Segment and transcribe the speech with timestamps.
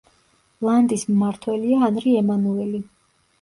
[0.67, 2.83] ლანდის მმართველია ანრი ემანუელი.